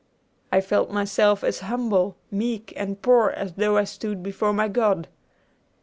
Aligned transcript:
I 0.51 0.61
felt 0.61 0.89
myself 0.89 1.43
as 1.43 1.59
humble, 1.59 2.17
meek, 2.31 2.73
and 2.75 2.99
poor 2.99 3.29
as 3.29 3.53
though 3.53 3.77
I 3.77 3.83
stood 3.83 4.23
before 4.23 4.51
my 4.51 4.67
God. 4.67 5.07